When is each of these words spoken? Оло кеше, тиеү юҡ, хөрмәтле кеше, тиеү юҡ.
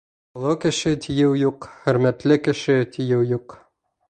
Оло 0.37 0.53
кеше, 0.63 0.93
тиеү 1.03 1.35
юҡ, 1.41 1.67
хөрмәтле 1.83 2.39
кеше, 2.49 2.79
тиеү 2.97 3.23
юҡ. 3.37 3.57